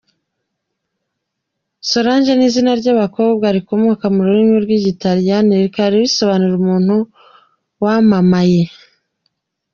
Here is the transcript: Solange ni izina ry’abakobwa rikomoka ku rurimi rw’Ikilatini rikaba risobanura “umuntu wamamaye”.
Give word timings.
Solange 1.89 2.31
ni 2.35 2.45
izina 2.49 2.71
ry’abakobwa 2.81 3.45
rikomoka 3.55 4.05
ku 4.13 4.19
rurimi 4.25 4.55
rw’Ikilatini 4.63 5.53
rikaba 5.63 5.89
risobanura 6.03 6.53
“umuntu 6.61 6.95
wamamaye”. 7.83 8.63